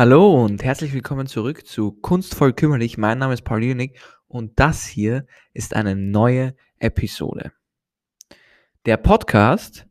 [0.00, 2.96] Hallo und herzlich willkommen zurück zu Kunstvoll Kümmerlich.
[2.96, 7.52] Mein Name ist Paul Junik und das hier ist eine neue Episode.
[8.86, 9.86] Der Podcast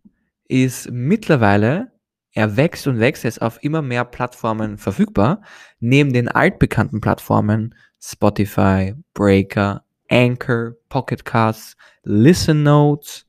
[0.48, 1.92] ist mittlerweile,
[2.32, 5.44] er wächst und wächst, er ist auf immer mehr Plattformen verfügbar,
[5.80, 13.28] neben den altbekannten Plattformen Spotify, Breaker, Anchor, Pocket Casts, Listen Notes,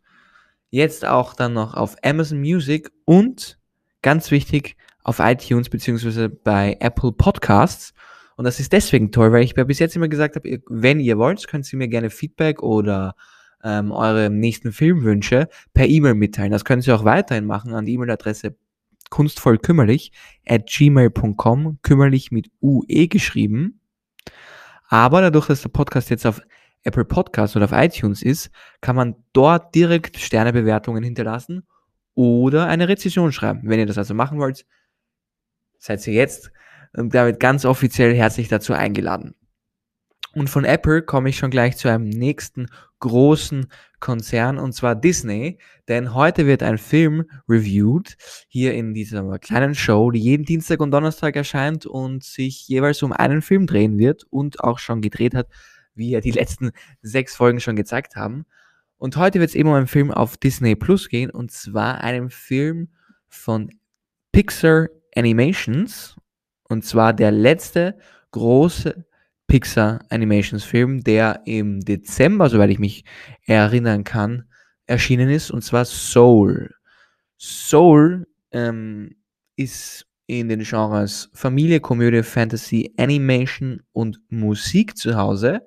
[0.71, 3.59] jetzt auch dann noch auf Amazon Music und
[4.01, 7.93] ganz wichtig auf iTunes beziehungsweise bei Apple Podcasts.
[8.37, 11.47] Und das ist deswegen toll, weil ich bis jetzt immer gesagt habe, wenn ihr wollt,
[11.47, 13.15] könnt ihr mir gerne Feedback oder
[13.63, 16.51] ähm, eure nächsten Filmwünsche per E-Mail mitteilen.
[16.51, 18.57] Das können Sie auch weiterhin machen an die E-Mail-Adresse
[19.11, 20.13] kunstvollkümmerlich
[20.47, 23.81] at gmail.com, kümmerlich mit UE geschrieben.
[24.89, 26.41] Aber dadurch, dass der Podcast jetzt auf
[26.83, 31.67] Apple Podcasts oder auf iTunes ist, kann man dort direkt Sternebewertungen hinterlassen
[32.15, 33.63] oder eine Rezession schreiben.
[33.65, 34.65] Wenn ihr das also machen wollt,
[35.81, 36.53] seid ihr jetzt
[36.93, 39.35] damit ganz offiziell herzlich dazu eingeladen.
[40.33, 42.67] Und von Apple komme ich schon gleich zu einem nächsten
[43.01, 43.67] großen
[43.99, 45.59] Konzern und zwar Disney,
[45.89, 50.93] denn heute wird ein Film reviewed hier in dieser kleinen Show, die jeden Dienstag und
[50.93, 55.49] Donnerstag erscheint und sich jeweils um einen Film drehen wird und auch schon gedreht hat,
[55.95, 56.71] wie ja die letzten
[57.03, 58.47] sechs Folgen schon gezeigt haben.
[58.99, 62.31] Und heute wird es eben um einen Film auf Disney Plus gehen und zwar einen
[62.31, 62.91] Film
[63.29, 63.71] von
[64.31, 66.17] Pixar Animations
[66.65, 67.99] und zwar der letzte
[68.31, 69.05] große
[69.47, 73.05] Pixar Animations Film, der im Dezember, soweit ich mich
[73.47, 74.45] erinnern kann,
[74.87, 76.73] erschienen ist und zwar Soul.
[77.37, 79.17] Soul ähm,
[79.57, 85.67] ist in den Genres Familie, Komödie, Fantasy, Animation und Musik zu Hause.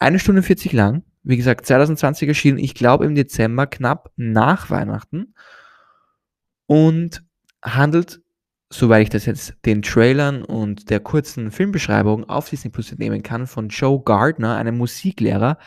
[0.00, 1.04] Eine Stunde 40 lang.
[1.22, 5.34] Wie gesagt, 2020 erschienen, ich glaube im Dezember, knapp nach Weihnachten.
[6.66, 7.22] Und
[7.62, 8.20] handelt
[8.70, 13.46] soweit ich das jetzt den Trailern und der kurzen Filmbeschreibung auf Disney Plus entnehmen kann,
[13.46, 15.58] von Joe Gardner, einem Musiklehrer,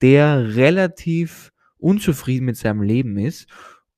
[0.00, 3.48] der relativ unzufrieden mit seinem Leben ist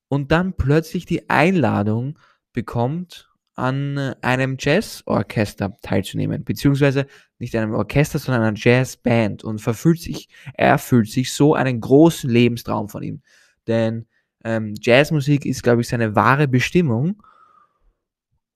[0.09, 2.19] und dann plötzlich die Einladung
[2.53, 3.29] bekommt,
[3.59, 7.07] an einem Jazzorchester teilzunehmen, beziehungsweise
[7.41, 9.43] nicht einem Orchester, sondern einer Jazzband.
[9.43, 13.21] Und verfühlt sich, er fühlt sich so einen großen Lebenstraum von ihm.
[13.67, 14.07] Denn
[14.45, 17.21] ähm, Jazzmusik ist, glaube ich, seine wahre Bestimmung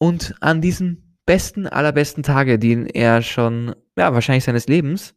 [0.02, 5.14] und an diesen besten, allerbesten Tage, den er schon, ja, wahrscheinlich seines Lebens,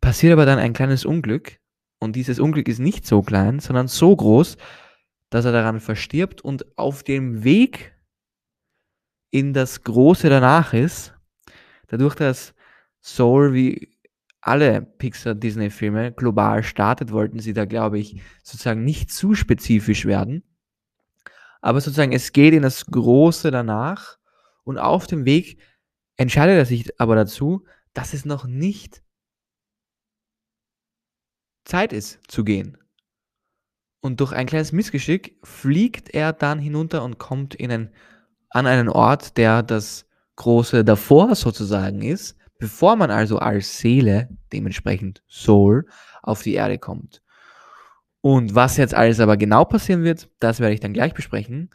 [0.00, 1.60] passiert aber dann ein kleines Unglück.
[2.00, 4.56] Und dieses Unglück ist nicht so klein, sondern so groß,
[5.30, 7.94] dass er daran verstirbt und auf dem Weg
[9.30, 11.14] in das Große danach ist,
[11.86, 12.54] dadurch, dass
[13.00, 13.96] Soul wie
[14.40, 20.42] alle Pixar-Disney-Filme global startet, wollten sie da, glaube ich, sozusagen nicht zu spezifisch werden.
[21.60, 24.18] Aber sozusagen, es geht in das Große danach
[24.64, 25.60] und auf dem Weg
[26.16, 27.64] entscheidet er sich aber dazu,
[27.94, 29.02] dass es noch nicht
[31.64, 32.78] Zeit ist zu gehen.
[34.00, 37.94] Und durch ein kleines Missgeschick fliegt er dann hinunter und kommt in ein,
[38.50, 45.22] an einen Ort, der das Große davor sozusagen ist, bevor man also als Seele, dementsprechend
[45.28, 45.86] Soul,
[46.22, 47.22] auf die Erde kommt.
[48.20, 51.70] Und was jetzt alles aber genau passieren wird, das werde ich dann gleich besprechen.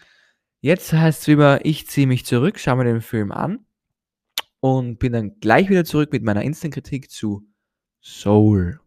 [0.59, 3.65] Jetzt heißt es immer, ich ziehe mich zurück, schaue mir den Film an
[4.59, 7.45] und bin dann gleich wieder zurück mit meiner Instant-Kritik zu
[8.01, 8.79] Soul.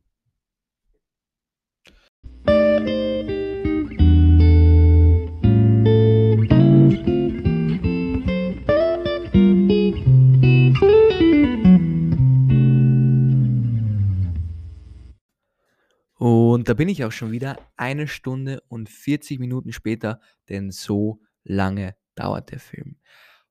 [16.67, 20.19] Und da bin ich auch schon wieder eine Stunde und 40 Minuten später,
[20.49, 22.97] denn so lange dauert der Film.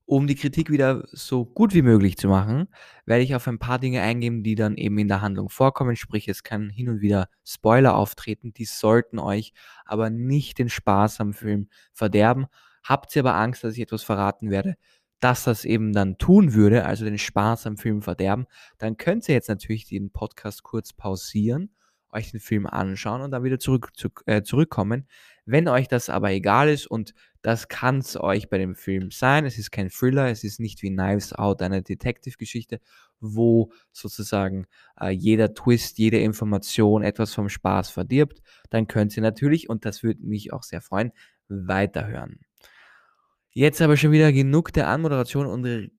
[0.03, 2.67] Um die Kritik wieder so gut wie möglich zu machen,
[3.06, 5.96] werde ich auf ein paar Dinge eingehen, die dann eben in der Handlung vorkommen.
[5.96, 9.53] Sprich, es kann hin und wieder Spoiler auftreten, die sollten euch
[9.85, 12.47] aber nicht den Spaß am Film verderben.
[12.84, 14.76] Habt ihr aber Angst, dass ich etwas verraten werde,
[15.22, 18.46] dass das eben dann tun würde, also den Spaß am Film verderben,
[18.78, 21.70] dann könnt ihr jetzt natürlich den Podcast kurz pausieren
[22.16, 25.08] euch den Film anschauen und dann wieder zurück, zu, äh, zurückkommen.
[25.46, 29.46] Wenn euch das aber egal ist und das kann es euch bei dem Film sein,
[29.46, 32.79] es ist kein Thriller, es ist nicht wie Knives Out eine Detective-Geschichte,
[33.20, 34.66] wo sozusagen
[35.00, 38.41] äh, jeder Twist, jede Information etwas vom Spaß verdirbt,
[38.72, 41.11] dann könnt ihr natürlich, und das würde mich auch sehr freuen,
[41.47, 42.40] weiterhören.
[43.52, 45.91] Jetzt aber schon wieder genug der Anmoderation und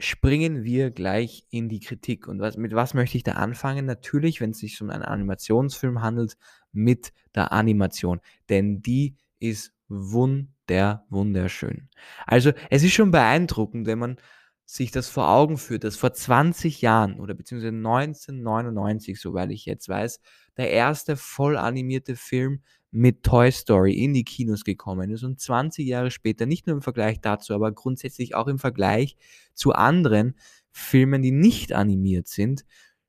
[0.00, 2.26] springen wir gleich in die Kritik.
[2.26, 3.86] Und was, mit was möchte ich da anfangen?
[3.86, 6.36] Natürlich, wenn es sich um einen Animationsfilm handelt,
[6.72, 8.20] mit der Animation.
[8.48, 11.88] Denn die ist wunder, wunderschön.
[12.26, 14.16] Also es ist schon beeindruckend, wenn man
[14.64, 19.88] sich das vor Augen führt, dass vor 20 Jahren oder beziehungsweise 1999, soweit ich jetzt
[19.88, 20.20] weiß,
[20.56, 25.86] der erste voll animierte Film mit Toy Story in die Kinos gekommen ist und 20
[25.86, 29.16] Jahre später, nicht nur im Vergleich dazu, aber grundsätzlich auch im Vergleich
[29.54, 30.36] zu anderen
[30.72, 32.64] Filmen, die nicht animiert sind,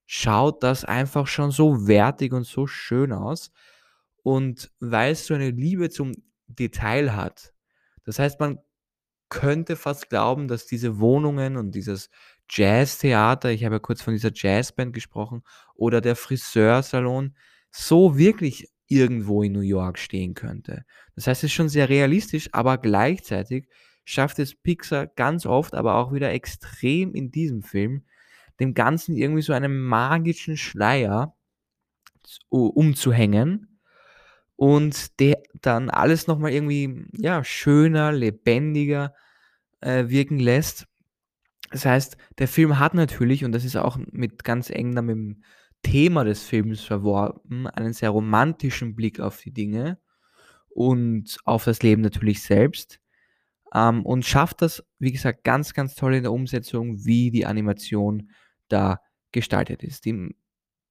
[0.05, 3.51] schaut das einfach schon so wertig und so schön aus.
[4.23, 6.11] Und weil es so eine Liebe zum
[6.47, 7.53] Detail hat,
[8.03, 8.59] das heißt, man
[9.29, 12.09] könnte fast glauben, dass diese Wohnungen und dieses
[12.49, 15.43] Jazztheater, ich habe ja kurz von dieser Jazzband gesprochen,
[15.73, 17.35] oder der Friseursalon
[17.71, 20.85] so wirklich irgendwo in New York stehen könnte.
[21.15, 23.67] Das heißt, es ist schon sehr realistisch, aber gleichzeitig
[24.03, 28.03] schafft es Pixar ganz oft, aber auch wieder extrem in diesem Film,
[28.59, 31.35] dem Ganzen irgendwie so einen magischen Schleier
[32.49, 33.79] umzuhängen
[34.55, 39.15] und der dann alles nochmal irgendwie ja, schöner, lebendiger
[39.79, 40.87] äh, wirken lässt.
[41.71, 45.43] Das heißt, der Film hat natürlich, und das ist auch mit ganz eng mit dem
[45.83, 49.99] Thema des Films verworben, einen sehr romantischen Blick auf die Dinge
[50.69, 52.99] und auf das Leben natürlich selbst.
[53.73, 58.31] Ähm, und schafft das, wie gesagt, ganz, ganz toll in der Umsetzung, wie die Animation
[58.67, 58.99] da
[59.31, 60.05] gestaltet ist.
[60.05, 60.35] Die,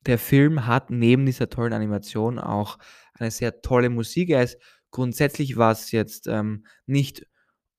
[0.06, 2.78] der Film hat neben dieser tollen Animation auch
[3.14, 4.30] eine sehr tolle Musik.
[4.30, 4.58] Er ist
[4.90, 7.26] grundsätzlich, was jetzt ähm, nicht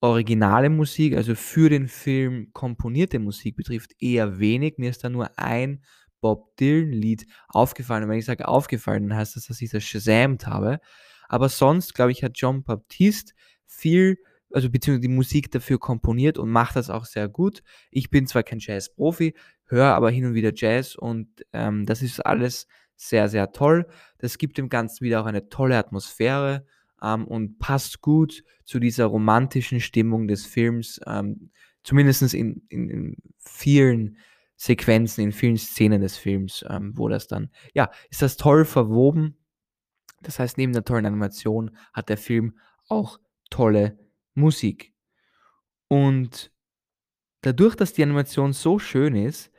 [0.02, 4.78] originale Musik, also für den Film komponierte Musik betrifft, eher wenig.
[4.78, 5.84] Mir ist da nur ein
[6.22, 8.04] Bob Dylan-Lied aufgefallen.
[8.04, 10.80] Und wenn ich sage aufgefallen, dann heißt das, dass ich das shazamt habe.
[11.28, 13.34] Aber sonst, glaube ich, hat John Baptiste
[13.66, 14.18] viel,
[14.52, 17.64] also beziehungsweise die Musik dafür komponiert und macht das auch sehr gut.
[17.90, 19.34] Ich bin zwar kein Jazz-Profi,
[19.66, 23.88] höre aber hin und wieder Jazz und ähm, das ist alles sehr, sehr toll.
[24.20, 26.66] Das gibt dem Ganzen wieder auch eine tolle Atmosphäre
[27.02, 31.52] ähm, und passt gut zu dieser romantischen Stimmung des Films, ähm,
[31.84, 34.18] zumindest in, in, in, vielen
[34.62, 39.36] Sequenzen, in vielen Szenen des Films, ähm, wo das dann, ja, ist das toll verwoben.
[40.22, 43.20] Das heißt, neben der tollen Animation hat der Film auch
[43.50, 43.98] tolle
[44.36, 44.94] Musik.
[45.88, 46.52] Und
[47.42, 49.52] dadurch, dass die Animation so schön ist,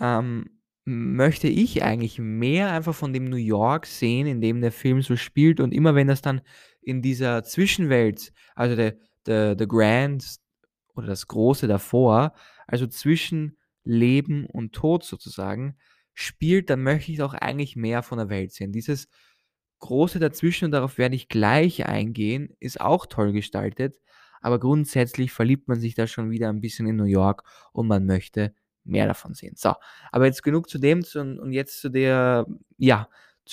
[0.00, 5.02] ähm, möchte ich eigentlich mehr einfach von dem New York sehen, in dem der Film
[5.02, 5.60] so spielt.
[5.60, 6.40] Und immer wenn das dann
[6.80, 10.40] in dieser Zwischenwelt, also der, der, der Grand
[10.96, 12.34] oder das Große davor,
[12.66, 15.76] also zwischen Leben und Tod sozusagen,
[16.14, 18.72] spielt, dann möchte ich auch eigentlich mehr von der Welt sehen.
[18.72, 19.08] Dieses
[19.78, 23.98] Große dazwischen, und darauf werde ich gleich eingehen, ist auch toll gestaltet,
[24.40, 28.06] aber grundsätzlich verliebt man sich da schon wieder ein bisschen in New York und man
[28.06, 29.54] möchte mehr davon sehen.
[29.56, 29.74] So,
[30.10, 32.46] aber jetzt genug zu dem und jetzt zu der,
[32.76, 33.08] ja,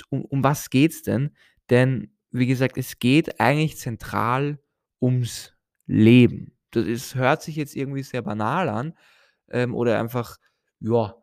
[0.09, 1.35] um, um was geht's denn?
[1.69, 4.59] Denn, wie gesagt, es geht eigentlich zentral
[5.01, 5.53] ums
[5.85, 6.55] Leben.
[6.71, 8.93] Das ist, hört sich jetzt irgendwie sehr banal an
[9.51, 10.37] ähm, oder einfach,
[10.79, 11.15] ja,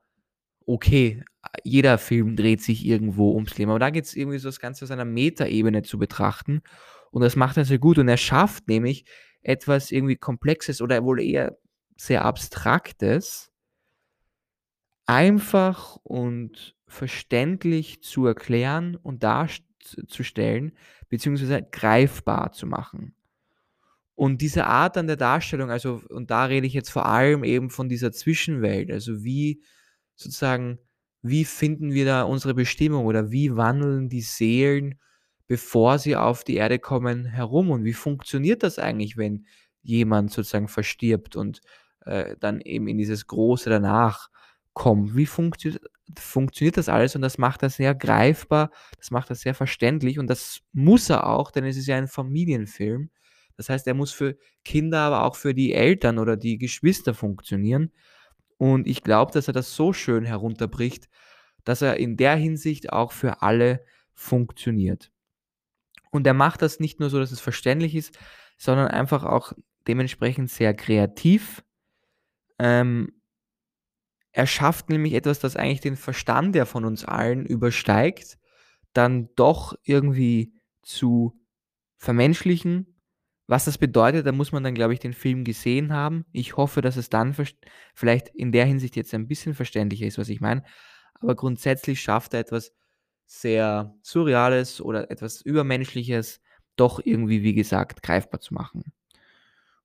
[0.67, 1.25] okay,
[1.64, 3.70] jeder Film dreht sich irgendwo ums Leben.
[3.70, 6.62] Aber da geht es irgendwie so das Ganze aus einer Metaebene zu betrachten.
[7.11, 7.99] Und das macht er sehr gut.
[7.99, 9.05] Und er schafft nämlich
[9.43, 11.56] etwas irgendwie Komplexes oder wohl eher
[11.96, 13.52] sehr Abstraktes
[15.06, 20.76] einfach und verständlich zu erklären und darzustellen,
[21.09, 23.15] beziehungsweise greifbar zu machen.
[24.16, 27.70] Und diese Art an der Darstellung, also, und da rede ich jetzt vor allem eben
[27.70, 29.62] von dieser Zwischenwelt, also wie
[30.16, 30.78] sozusagen,
[31.23, 34.99] wie finden wir da unsere Bestimmung oder wie wandeln die Seelen,
[35.49, 39.46] bevor sie auf die Erde kommen, herum und wie funktioniert das eigentlich, wenn
[39.82, 41.61] jemand sozusagen verstirbt und
[42.06, 44.30] äh, dann eben in dieses Große danach
[44.73, 45.14] kommen.
[45.14, 45.73] Wie funktio
[46.18, 47.14] funktioniert das alles?
[47.16, 51.26] Und das macht das sehr greifbar, das macht das sehr verständlich und das muss er
[51.26, 53.11] auch, denn es ist ja ein Familienfilm.
[53.56, 57.92] Das heißt, er muss für Kinder, aber auch für die Eltern oder die Geschwister funktionieren.
[58.58, 61.08] Und ich glaube, dass er das so schön herunterbricht,
[61.64, 63.84] dass er in der Hinsicht auch für alle
[64.14, 65.10] funktioniert.
[66.10, 68.18] Und er macht das nicht nur so, dass es verständlich ist,
[68.56, 69.52] sondern einfach auch
[69.86, 71.62] dementsprechend sehr kreativ.
[72.58, 73.20] Ähm,
[74.32, 78.38] er schafft nämlich etwas, das eigentlich den Verstand der von uns allen übersteigt,
[78.92, 81.38] dann doch irgendwie zu
[81.96, 82.95] vermenschlichen.
[83.46, 86.24] Was das bedeutet, da muss man dann, glaube ich, den Film gesehen haben.
[86.32, 87.34] Ich hoffe, dass es dann
[87.94, 90.64] vielleicht in der Hinsicht jetzt ein bisschen verständlicher ist, was ich meine.
[91.14, 92.72] Aber grundsätzlich schafft er etwas
[93.24, 96.40] sehr Surreales oder etwas Übermenschliches
[96.76, 98.92] doch irgendwie, wie gesagt, greifbar zu machen.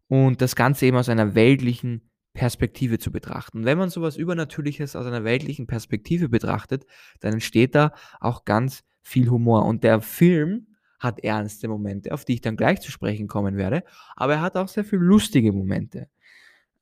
[0.07, 3.65] Und das Ganze eben aus einer weltlichen Perspektive zu betrachten.
[3.65, 6.85] wenn man sowas Übernatürliches aus einer weltlichen Perspektive betrachtet,
[7.19, 9.65] dann entsteht da auch ganz viel Humor.
[9.65, 10.67] Und der Film
[11.01, 13.83] hat ernste Momente, auf die ich dann gleich zu sprechen kommen werde,
[14.15, 16.07] aber er hat auch sehr viele lustige Momente.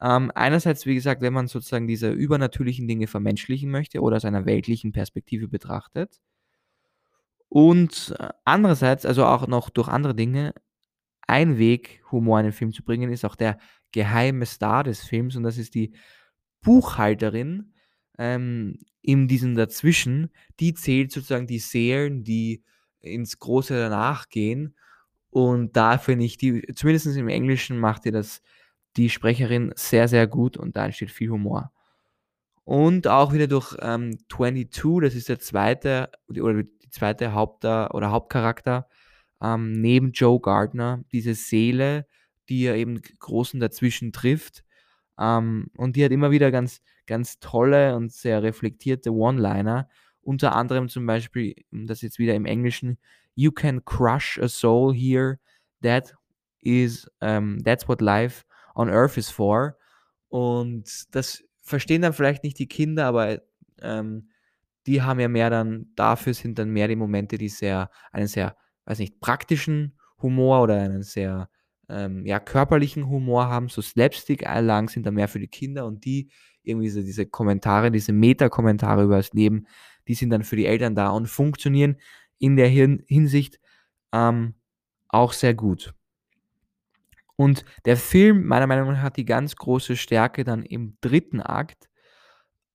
[0.02, 4.46] Ähm, einerseits, wie gesagt, wenn man sozusagen diese übernatürlichen Dinge vermenschlichen möchte oder aus einer
[4.46, 6.22] weltlichen Perspektive betrachtet.
[7.50, 10.54] Und äh, andererseits, also auch noch durch andere Dinge,
[11.28, 13.58] ein Weg, Humor in den Film zu bringen, ist auch der
[13.92, 15.94] geheime Star des Films und das ist die
[16.62, 17.74] Buchhalterin
[18.18, 20.30] ähm, in diesem Dazwischen.
[20.60, 22.64] Die zählt sozusagen die Seelen, die
[23.00, 24.76] ins Große danach gehen.
[25.30, 28.42] Und da finde ich, die, zumindest im Englischen macht ihr das
[28.98, 31.72] die Sprecherin sehr, sehr gut und da entsteht viel Humor.
[32.64, 38.12] Und auch wieder durch ähm, 22, das ist der zweite oder die zweite Haupt- oder
[38.12, 38.88] Hauptcharakter
[39.42, 42.06] ähm, neben Joe Gardner, diese Seele,
[42.50, 44.64] die er eben großen dazwischen trifft.
[45.18, 49.90] Ähm, und die hat immer wieder ganz, ganz tolle und sehr reflektierte One-Liner.
[50.22, 52.98] Unter anderem zum Beispiel, das jetzt wieder im Englischen,
[53.36, 55.40] You can crush a soul here.
[55.82, 56.14] That
[56.60, 58.44] is, um, that's what life
[58.76, 59.78] on Earth is for.
[60.28, 63.42] Und das verstehen dann vielleicht nicht die Kinder, aber
[63.82, 64.30] ähm,
[64.88, 68.56] die haben ja mehr dann, dafür sind dann mehr die Momente, die sehr, einen sehr,
[68.86, 71.50] weiß nicht, praktischen Humor oder einen sehr
[71.88, 76.30] ähm, ja, körperlichen Humor haben, so Slapstick-Einlagen sind dann mehr für die Kinder und die
[76.64, 79.66] irgendwie so diese Kommentare, diese Meta-Kommentare über das Leben,
[80.10, 81.98] die sind dann für die Eltern da und funktionieren
[82.40, 83.60] in der Hinsicht
[84.12, 84.56] ähm,
[85.08, 85.94] auch sehr gut.
[87.36, 91.90] Und der Film, meiner Meinung nach, hat die ganz große Stärke dann im dritten Akt,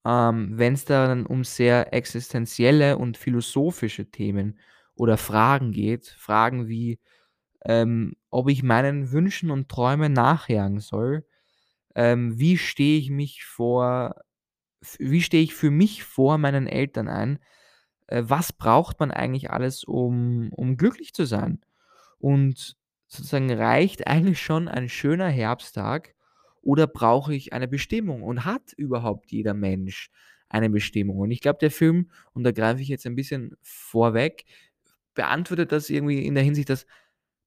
[0.05, 4.59] ähm, wenn es dann um sehr existenzielle und philosophische Themen
[4.95, 6.07] oder Fragen geht.
[6.17, 6.99] Fragen wie,
[7.65, 11.25] ähm, ob ich meinen Wünschen und Träumen nachjagen soll.
[11.95, 14.15] Ähm, wie stehe ich mich vor,
[14.99, 17.39] wie stehe ich für mich vor meinen Eltern ein?
[18.07, 21.61] Äh, was braucht man eigentlich alles, um, um glücklich zu sein?
[22.19, 22.77] Und
[23.07, 26.15] sozusagen reicht eigentlich schon ein schöner Herbsttag
[26.61, 28.23] oder brauche ich eine Bestimmung?
[28.23, 30.09] Und hat überhaupt jeder Mensch
[30.49, 31.19] eine Bestimmung?
[31.19, 34.45] Und ich glaube, der Film, und da greife ich jetzt ein bisschen vorweg,
[35.13, 36.85] beantwortet das irgendwie in der Hinsicht, dass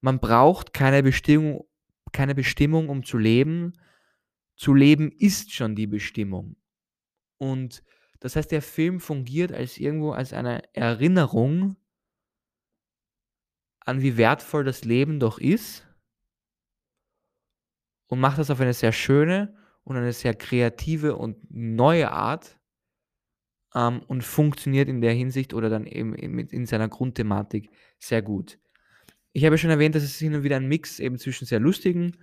[0.00, 1.66] man braucht keine Bestimmung,
[2.12, 3.75] keine Bestimmung, um zu leben.
[4.57, 6.57] Zu leben ist schon die Bestimmung.
[7.38, 7.83] Und
[8.21, 11.76] das heißt, der Film fungiert als irgendwo als eine Erinnerung
[13.80, 15.87] an, wie wertvoll das Leben doch ist
[18.09, 22.59] und macht das auf eine sehr schöne und eine sehr kreative und neue Art
[23.75, 28.59] ähm, und funktioniert in der Hinsicht oder dann eben in, in seiner Grundthematik sehr gut.
[29.33, 32.16] Ich habe schon erwähnt, dass es hin und wieder ein Mix eben zwischen sehr lustigen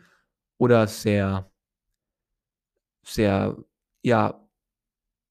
[0.57, 1.51] oder sehr,
[3.03, 3.57] sehr,
[4.03, 4.44] ja,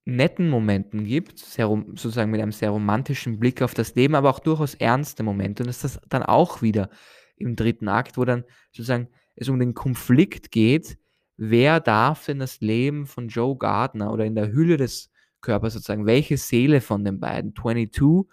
[0.04, 4.38] netten Momenten gibt, sehr, sozusagen mit einem sehr romantischen Blick auf das Leben, aber auch
[4.38, 5.62] durchaus ernste Momente.
[5.62, 6.90] Und das ist das dann auch wieder
[7.36, 10.98] im dritten Akt, wo dann sozusagen es um den Konflikt geht,
[11.36, 16.06] wer darf denn das Leben von Joe Gardner oder in der Hülle des Körpers sozusagen,
[16.06, 18.30] welche Seele von den beiden, 22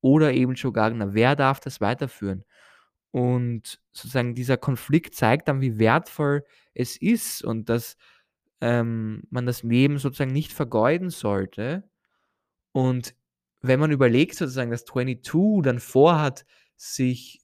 [0.00, 2.44] oder eben Joe Gardner, wer darf das weiterführen?
[3.10, 7.96] Und sozusagen dieser Konflikt zeigt dann, wie wertvoll es ist und dass
[8.62, 11.82] ähm, man das Leben sozusagen nicht vergeuden sollte.
[12.70, 13.14] Und
[13.60, 17.42] wenn man überlegt, sozusagen, dass 22 dann vorhat, sich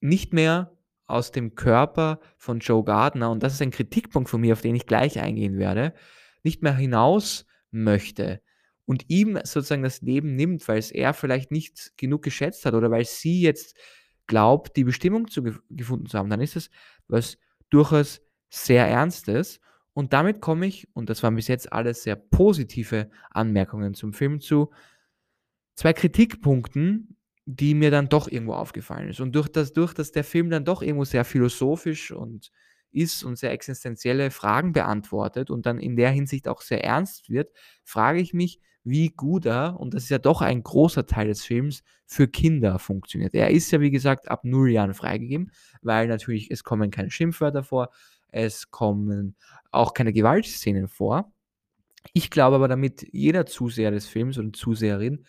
[0.00, 0.76] nicht mehr
[1.06, 4.74] aus dem Körper von Joe Gardner, und das ist ein Kritikpunkt von mir, auf den
[4.74, 5.94] ich gleich eingehen werde,
[6.42, 8.42] nicht mehr hinaus möchte
[8.86, 12.90] und ihm sozusagen das Leben nimmt, weil es er vielleicht nicht genug geschätzt hat oder
[12.90, 13.76] weil sie jetzt
[14.26, 16.70] glaubt, die Bestimmung zu gefunden zu haben, dann ist es
[17.06, 17.38] was
[17.70, 19.60] durchaus sehr Ernstes.
[19.92, 24.40] Und damit komme ich, und das waren bis jetzt alles sehr positive Anmerkungen zum Film,
[24.40, 24.70] zu
[25.74, 27.16] zwei Kritikpunkten,
[27.46, 29.20] die mir dann doch irgendwo aufgefallen ist.
[29.20, 32.50] Und durch das, durch dass der Film dann doch irgendwo sehr philosophisch und
[32.92, 37.52] ist und sehr existenzielle Fragen beantwortet und dann in der Hinsicht auch sehr ernst wird,
[37.84, 41.44] frage ich mich, wie gut er, und das ist ja doch ein großer Teil des
[41.44, 43.34] Films, für Kinder funktioniert.
[43.34, 47.62] Er ist ja, wie gesagt, ab null Jahren freigegeben, weil natürlich es kommen keine Schimpfwörter
[47.62, 47.90] vor,
[48.32, 49.36] es kommen
[49.70, 51.32] auch keine Gewaltszenen vor.
[52.12, 55.26] Ich glaube aber, damit jeder Zuseher des Films und Zuseherin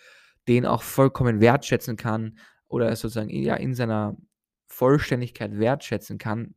[0.47, 4.17] den auch vollkommen wertschätzen kann oder sozusagen ja, in seiner
[4.67, 6.55] Vollständigkeit wertschätzen kann,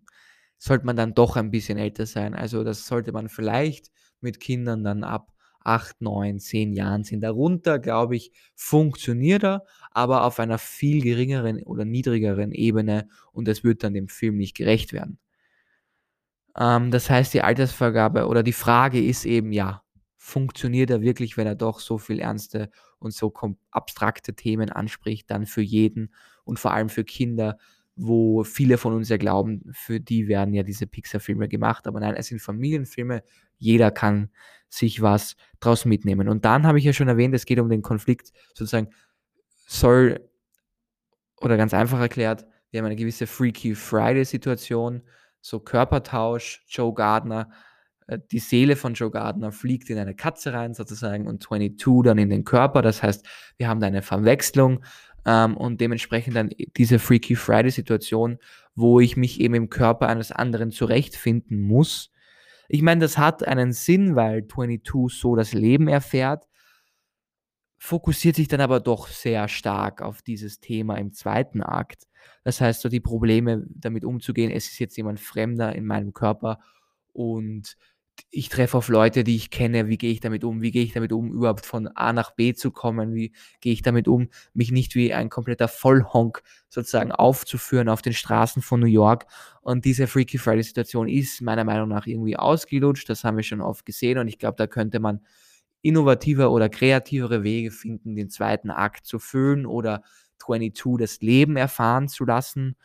[0.59, 2.35] sollte man dann doch ein bisschen älter sein.
[2.35, 5.33] Also das sollte man vielleicht mit Kindern dann ab
[5.65, 7.21] 8, 9, 10 Jahren sind.
[7.23, 13.65] Darunter, glaube ich, funktioniert er, aber auf einer viel geringeren oder niedrigeren Ebene und es
[13.65, 15.19] wird dann dem Film nicht gerecht werden.
[16.59, 19.83] Ähm, das heißt, die Altersvergabe oder die Frage ist eben ja,
[20.17, 23.33] funktioniert er wirklich, wenn er doch so viel ernste und so
[23.71, 27.59] abstrakte Themen anspricht, dann für jeden und vor allem für Kinder,
[27.97, 31.87] wo viele von uns ja glauben, für die werden ja diese Pixar-Filme gemacht.
[31.87, 33.23] Aber nein, es sind Familienfilme.
[33.59, 34.31] Jeder kann
[34.69, 36.29] sich was draus mitnehmen.
[36.29, 38.89] Und dann habe ich ja schon erwähnt, es geht um den Konflikt sozusagen,
[39.67, 40.29] soll,
[41.41, 45.03] oder ganz einfach erklärt, wir haben eine gewisse Freaky Friday-Situation,
[45.45, 47.51] so Körpertausch, Joe Gardner,
[48.07, 52.17] äh, die Seele von Joe Gardner fliegt in eine Katze rein sozusagen und 22 dann
[52.17, 52.81] in den Körper.
[52.81, 53.27] Das heißt,
[53.59, 54.83] wir haben da eine Verwechslung
[55.27, 58.39] ähm, und dementsprechend dann diese Freaky Friday-Situation,
[58.75, 62.11] wo ich mich eben im Körper eines anderen zurechtfinden muss.
[62.71, 66.49] Ich meine, das hat einen Sinn, weil 22 so das Leben erfährt,
[67.85, 72.09] fokussiert sich dann aber doch sehr stark auf dieses Thema im zweiten Akt.
[72.43, 76.61] Das heißt, so die Probleme damit umzugehen, es ist jetzt jemand Fremder in meinem Körper
[77.13, 77.77] und
[78.31, 80.95] ich treffe auf Leute, die ich kenne, wie gehe ich damit um, wie gehe ich
[80.95, 84.73] damit um, überhaupt von A nach B zu kommen, wie gehe ich damit um, mich
[84.73, 89.27] nicht wie ein kompletter Vollhonk sozusagen aufzuführen auf den Straßen von New York.
[89.61, 93.85] Und diese Freaky Friday-Situation ist meiner Meinung nach irgendwie ausgelutscht, das haben wir schon oft
[93.85, 95.21] gesehen und ich glaube, da könnte man
[95.85, 100.03] innovative oder kreativere Wege finden, den zweiten Akt zu füllen oder
[100.39, 102.77] 22 das Leben erfahren zu lassen.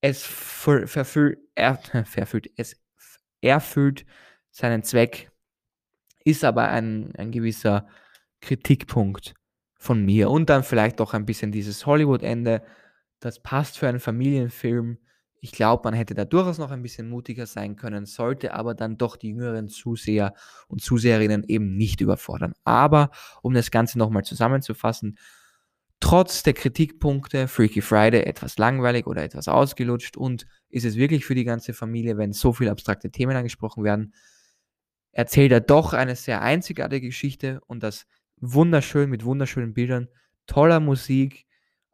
[0.00, 2.76] Es verfüllt, er, verfüllt, es
[3.40, 4.04] erfüllt
[4.50, 5.30] seinen Zweck,
[6.24, 7.88] ist aber ein, ein gewisser
[8.40, 9.34] Kritikpunkt
[9.74, 10.30] von mir.
[10.30, 12.62] Und dann vielleicht auch ein bisschen dieses Hollywood-Ende.
[13.20, 14.98] Das passt für einen Familienfilm.
[15.44, 18.96] Ich glaube, man hätte da durchaus noch ein bisschen mutiger sein können, sollte aber dann
[18.96, 20.34] doch die jüngeren Zuseher
[20.68, 22.54] und Zuseherinnen eben nicht überfordern.
[22.62, 23.10] Aber
[23.42, 25.18] um das Ganze nochmal zusammenzufassen,
[25.98, 31.34] trotz der Kritikpunkte Freaky Friday etwas langweilig oder etwas ausgelutscht und ist es wirklich für
[31.34, 34.14] die ganze Familie, wenn so viele abstrakte Themen angesprochen werden,
[35.10, 38.06] erzählt er doch eine sehr einzigartige Geschichte und das
[38.36, 40.06] wunderschön mit wunderschönen Bildern,
[40.46, 41.46] toller Musik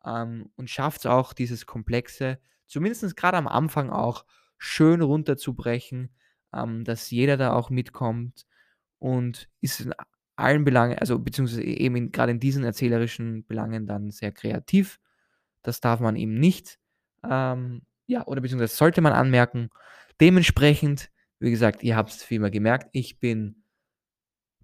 [0.05, 4.25] ähm, und schafft es auch, dieses Komplexe, zumindest gerade am Anfang auch,
[4.59, 6.11] schön runterzubrechen,
[6.53, 8.47] ähm, dass jeder da auch mitkommt
[8.99, 9.95] und ist in
[10.37, 14.99] allen Belangen, also beziehungsweise eben gerade in diesen erzählerischen Belangen dann sehr kreativ.
[15.63, 16.79] Das darf man ihm nicht,
[17.29, 19.71] ähm, ja, oder beziehungsweise sollte man anmerken.
[20.21, 23.63] Dementsprechend wie gesagt, ihr habt es wie immer gemerkt, ich bin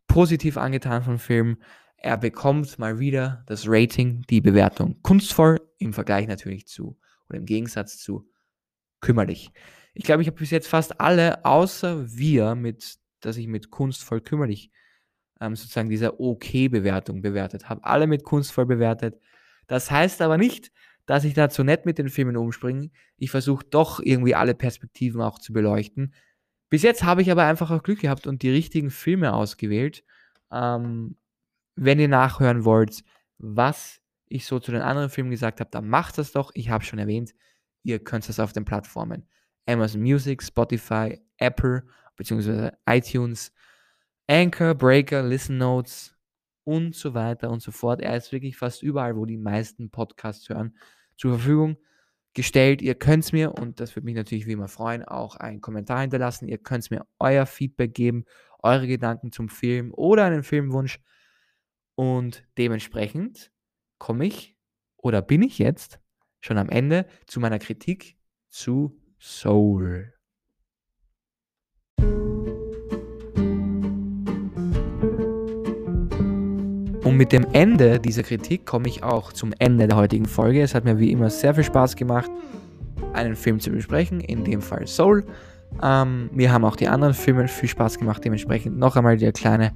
[0.06, 1.58] positiv angetan vom Film.
[1.96, 7.46] Er bekommt mal wieder das Rating, die Bewertung kunstvoll im Vergleich natürlich zu oder im
[7.46, 8.28] Gegensatz zu
[9.00, 9.50] kümmerlich.
[9.94, 14.20] Ich glaube, ich habe bis jetzt fast alle, außer wir, mit, dass ich mit kunstvoll
[14.20, 14.70] kümmerlich
[15.40, 17.84] ähm, sozusagen dieser OK-Bewertung bewertet habe.
[17.84, 19.20] Alle mit kunstvoll bewertet.
[19.66, 20.72] Das heißt aber nicht,
[21.06, 22.90] dass ich da zu nett mit den Filmen umspringe.
[23.16, 26.14] Ich versuche doch irgendwie alle Perspektiven auch zu beleuchten.
[26.70, 30.02] Bis jetzt habe ich aber einfach auch Glück gehabt und die richtigen Filme ausgewählt.
[30.50, 31.16] Ähm,
[31.76, 33.04] wenn ihr nachhören wollt,
[33.38, 36.50] was ich so zu den anderen Filmen gesagt habe, dann macht das doch.
[36.54, 37.34] Ich habe schon erwähnt,
[37.82, 39.28] ihr könnt das auf den Plattformen
[39.66, 41.84] Amazon Music, Spotify, Apple
[42.16, 42.70] bzw.
[42.86, 43.52] iTunes,
[44.26, 46.14] Anchor, Breaker, Listen Notes
[46.64, 48.00] und so weiter und so fort.
[48.00, 50.76] Er ist wirklich fast überall, wo die meisten Podcasts hören,
[51.16, 51.76] zur Verfügung
[52.34, 52.82] gestellt.
[52.82, 56.00] Ihr könnt es mir, und das würde mich natürlich wie immer freuen, auch einen Kommentar
[56.00, 56.48] hinterlassen.
[56.48, 58.24] Ihr könnt mir euer Feedback geben,
[58.62, 61.00] eure Gedanken zum Film oder einen Filmwunsch.
[61.96, 63.52] Und dementsprechend
[63.98, 64.56] komme ich
[64.96, 66.00] oder bin ich jetzt
[66.40, 68.16] schon am Ende zu meiner Kritik
[68.48, 70.14] zu Soul.
[77.04, 80.62] Und mit dem Ende dieser Kritik komme ich auch zum Ende der heutigen Folge.
[80.62, 82.30] Es hat mir wie immer sehr viel Spaß gemacht,
[83.12, 85.24] einen Film zu besprechen, in dem Fall Soul.
[85.82, 89.72] Ähm, mir haben auch die anderen Filme viel Spaß gemacht, dementsprechend noch einmal die kleine,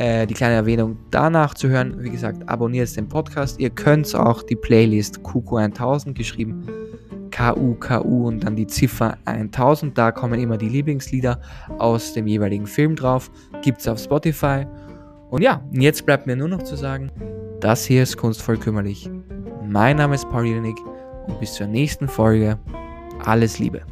[0.00, 1.96] äh, die kleine Erwähnung danach zu hören.
[1.98, 3.60] Wie gesagt, abonniert den Podcast.
[3.60, 6.66] Ihr könnt auch die Playlist QQ1000 geschrieben,
[7.30, 9.96] KUKU und dann die Ziffer 1000.
[9.96, 11.38] Da kommen immer die Lieblingslieder
[11.78, 13.30] aus dem jeweiligen Film drauf.
[13.62, 14.66] Gibt es auf Spotify.
[15.28, 17.12] Und ja, jetzt bleibt mir nur noch zu sagen,
[17.60, 19.10] das hier ist Kunstvoll Kümmerlich.
[19.68, 20.78] Mein Name ist Paul Jelinek
[21.26, 22.58] und bis zur nächsten Folge.
[23.26, 23.82] Alles Liebe.